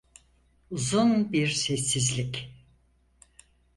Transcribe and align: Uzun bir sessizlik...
Uzun 0.71 1.31
bir 1.33 1.47
sessizlik... 1.49 2.49